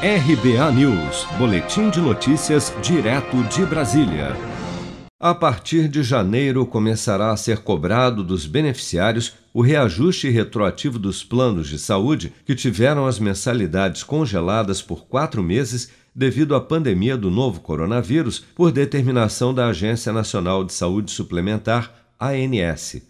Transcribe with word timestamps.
RBA 0.00 0.70
News, 0.70 1.26
Boletim 1.36 1.90
de 1.90 2.00
Notícias, 2.00 2.72
direto 2.80 3.42
de 3.52 3.66
Brasília. 3.66 4.28
A 5.18 5.34
partir 5.34 5.88
de 5.88 6.04
janeiro 6.04 6.64
começará 6.64 7.32
a 7.32 7.36
ser 7.36 7.64
cobrado 7.64 8.22
dos 8.22 8.46
beneficiários 8.46 9.34
o 9.52 9.60
reajuste 9.60 10.30
retroativo 10.30 11.00
dos 11.00 11.24
planos 11.24 11.66
de 11.66 11.80
saúde 11.80 12.32
que 12.46 12.54
tiveram 12.54 13.08
as 13.08 13.18
mensalidades 13.18 14.04
congeladas 14.04 14.80
por 14.80 15.08
quatro 15.08 15.42
meses 15.42 15.90
devido 16.14 16.54
à 16.54 16.60
pandemia 16.60 17.16
do 17.16 17.28
novo 17.28 17.58
coronavírus, 17.58 18.44
por 18.54 18.70
determinação 18.70 19.52
da 19.52 19.66
Agência 19.66 20.12
Nacional 20.12 20.62
de 20.62 20.74
Saúde 20.74 21.10
Suplementar, 21.10 21.92
ANS. 22.20 23.02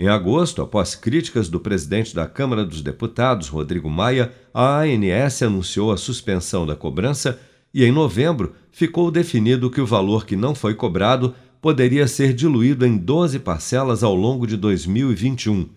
Em 0.00 0.08
agosto, 0.08 0.62
após 0.62 0.94
críticas 0.94 1.50
do 1.50 1.60
presidente 1.60 2.14
da 2.14 2.26
Câmara 2.26 2.64
dos 2.64 2.80
Deputados, 2.80 3.48
Rodrigo 3.48 3.90
Maia, 3.90 4.32
a 4.54 4.80
ANS 4.80 5.42
anunciou 5.42 5.92
a 5.92 5.98
suspensão 5.98 6.64
da 6.64 6.74
cobrança 6.74 7.38
e, 7.74 7.84
em 7.84 7.92
novembro, 7.92 8.54
ficou 8.72 9.10
definido 9.10 9.70
que 9.70 9.78
o 9.78 9.84
valor 9.84 10.24
que 10.24 10.36
não 10.36 10.54
foi 10.54 10.74
cobrado 10.74 11.34
poderia 11.60 12.08
ser 12.08 12.32
diluído 12.32 12.86
em 12.86 12.96
12 12.96 13.40
parcelas 13.40 14.02
ao 14.02 14.14
longo 14.14 14.46
de 14.46 14.56
2021. 14.56 15.68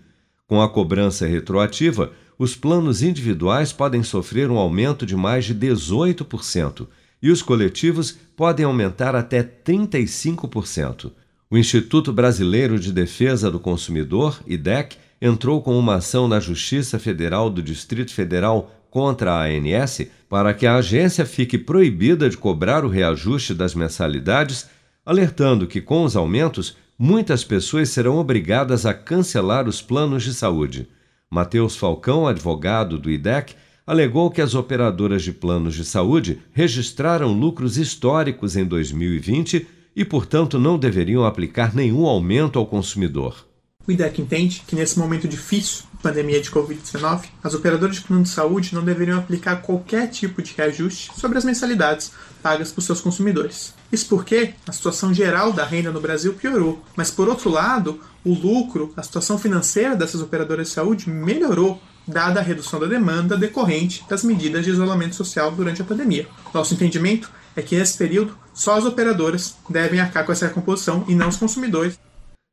Com 0.48 0.62
a 0.62 0.70
cobrança 0.70 1.28
retroativa, 1.28 2.14
os 2.40 2.56
planos 2.56 3.04
individuais 3.04 3.74
podem 3.74 4.04
sofrer 4.04 4.50
um 4.50 4.58
aumento 4.58 5.06
de 5.06 5.18
mais 5.18 5.44
de 5.44 5.54
18% 5.54 6.88
e 7.22 7.30
os 7.30 7.42
coletivos 7.42 8.18
podem 8.38 8.66
aumentar 8.66 9.18
até 9.18 9.44
35%. 9.44 11.12
O 11.54 11.58
Instituto 11.60 12.12
Brasileiro 12.12 12.80
de 12.80 12.92
Defesa 12.92 13.52
do 13.52 13.60
Consumidor, 13.60 14.42
IDEC, 14.48 14.98
entrou 15.22 15.62
com 15.62 15.78
uma 15.78 15.98
ação 15.98 16.28
na 16.28 16.40
Justiça 16.40 16.98
Federal 16.98 17.48
do 17.48 17.62
Distrito 17.62 18.12
Federal 18.12 18.72
contra 18.90 19.34
a 19.34 19.44
ANS 19.44 20.08
para 20.28 20.52
que 20.52 20.66
a 20.66 20.78
agência 20.78 21.28
fique 21.28 21.60
proibida 21.60 22.28
de 22.28 22.38
cobrar 22.38 22.84
o 22.84 22.90
reajuste 22.90 23.54
das 23.54 23.76
mensalidades, 23.76 24.68
alertando 25.06 25.68
que, 25.68 25.80
com 25.80 26.04
os 26.04 26.16
aumentos, 26.16 26.76
muitas 26.98 27.44
pessoas 27.44 27.90
serão 27.90 28.18
obrigadas 28.18 28.84
a 28.84 28.92
cancelar 28.92 29.68
os 29.68 29.80
planos 29.80 30.24
de 30.24 30.34
saúde. 30.34 30.88
Matheus 31.30 31.76
Falcão, 31.76 32.26
advogado 32.26 32.98
do 32.98 33.12
IDEC, 33.12 33.54
alegou 33.86 34.32
que 34.32 34.42
as 34.42 34.56
operadoras 34.56 35.22
de 35.22 35.32
planos 35.32 35.76
de 35.76 35.86
saúde 35.86 36.40
registraram 36.52 37.32
lucros 37.32 37.78
históricos 37.78 38.56
em 38.56 38.66
2020 38.66 39.83
e, 39.96 40.04
portanto, 40.04 40.60
não 40.60 40.78
deveriam 40.78 41.26
aplicar 41.26 41.76
nenhum 41.76 42.06
aumento 42.06 42.58
ao 42.58 42.66
consumidor. 42.66 43.46
O 43.86 43.92
IDEC 43.92 44.22
entende 44.22 44.64
que 44.66 44.78
nesse 44.78 44.98
momento 44.98 45.28
difícil, 45.28 45.84
pandemia 46.02 46.40
de 46.40 46.50
Covid-19, 46.50 47.26
as 47.44 47.54
operadoras 47.54 47.98
de 47.98 48.02
plano 48.02 48.24
de 48.24 48.30
saúde 48.30 48.74
não 48.74 48.84
deveriam 48.84 49.20
aplicar 49.20 49.58
qualquer 49.58 50.08
tipo 50.08 50.42
de 50.42 50.54
reajuste 50.56 51.12
sobre 51.18 51.38
as 51.38 51.44
mensalidades 51.44 52.14
pagas 52.42 52.72
por 52.72 52.82
seus 52.82 53.02
consumidores. 53.02 53.74
Isso 53.92 54.08
porque 54.08 54.54
a 54.66 54.72
situação 54.72 55.14
geral 55.14 55.52
da 55.52 55.66
renda 55.66 55.92
no 55.92 56.00
Brasil 56.00 56.34
piorou, 56.34 56.82
mas 56.96 57.12
por 57.12 57.28
outro 57.28 57.50
lado, 57.50 58.00
o 58.24 58.34
lucro, 58.34 58.94
a 58.96 59.04
situação 59.04 59.38
financeira 59.38 59.98
dessas 59.98 60.22
operadoras 60.22 60.68
de 60.68 60.74
saúde 60.74 61.10
melhorou 61.10 61.82
dada 62.08 62.40
a 62.40 62.44
redução 62.44 62.80
da 62.80 62.86
demanda 62.86 63.38
decorrente 63.38 64.04
das 64.10 64.24
medidas 64.24 64.64
de 64.64 64.72
isolamento 64.72 65.16
social 65.16 65.52
durante 65.52 65.82
a 65.82 65.86
pandemia. 65.86 66.28
Nosso 66.54 66.74
entendimento 66.74 67.30
é 67.56 67.62
que 67.62 67.78
nesse 67.78 67.98
período 67.98 68.36
só 68.54 68.78
as 68.78 68.86
operadoras 68.86 69.56
devem 69.70 70.00
arcar 70.00 70.26
com 70.26 70.32
essa 70.32 70.48
recomposição 70.48 71.06
e 71.08 71.16
não 71.16 71.30
os 71.30 71.38
consumidores. 71.38 72.00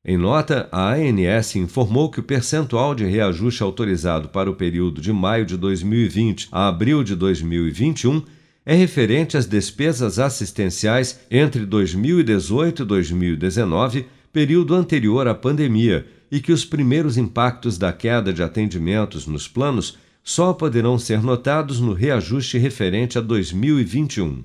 Em 0.05 0.17
nota, 0.17 0.67
a 0.73 0.95
ANS 0.95 1.57
informou 1.57 2.11
que 2.11 2.21
o 2.21 2.23
percentual 2.23 2.95
de 2.95 3.05
reajuste 3.05 3.63
autorizado 3.63 4.31
para 4.31 4.51
o 4.51 4.55
período 4.55 5.01
de 5.01 5.13
maio 5.13 5.45
de 5.45 5.59
2020 5.59 6.49
a 6.51 6.69
abril 6.69 7.05
de 7.05 7.15
2021 7.15 8.23
é 8.65 8.75
referente 8.75 9.37
às 9.37 9.47
despesas 9.47 10.19
assistenciais 10.19 11.21
entre 11.31 11.67
2018 11.67 12.83
e 12.83 12.87
2019, 12.87 14.07
período 14.33 14.75
anterior 14.75 15.29
à 15.29 15.35
pandemia, 15.35 16.07
e 16.31 16.41
que 16.41 16.53
os 16.53 16.65
primeiros 16.65 17.19
impactos 17.19 17.77
da 17.77 17.93
queda 17.93 18.33
de 18.33 18.43
atendimentos 18.43 19.27
nos 19.27 19.49
planos 19.49 19.99
só 20.23 20.53
poderão 20.53 20.99
ser 20.99 21.23
notados 21.23 21.81
no 21.81 21.93
reajuste 21.93 22.57
referente 22.57 23.19
a 23.19 23.21
2021. 23.21 24.45